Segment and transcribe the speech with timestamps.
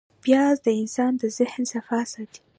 [0.23, 2.41] پیاز د انسان د ذهن صفا ساتي